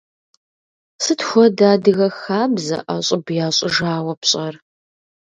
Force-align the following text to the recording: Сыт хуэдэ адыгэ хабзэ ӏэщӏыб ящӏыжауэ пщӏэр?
Сыт 1.03 1.19
хуэдэ 1.27 1.65
адыгэ 1.73 2.07
хабзэ 2.19 2.77
ӏэщӏыб 2.85 3.25
ящӏыжауэ 3.47 4.13
пщӏэр? 4.21 4.55